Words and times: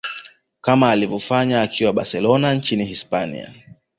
kama 0.61 0.91
alivyofanya 0.91 1.61
akiwa 1.61 1.93
barcelona 1.93 2.53
nchini 2.53 2.85
hispania 2.85 3.53